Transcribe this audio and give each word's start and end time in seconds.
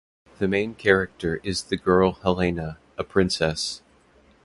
The 0.39 0.47
main 0.47 0.73
character 0.73 1.39
is 1.43 1.61
the 1.65 1.77
girl 1.77 2.13
Helena, 2.23 2.79
a 2.97 3.03
princess. 3.03 3.83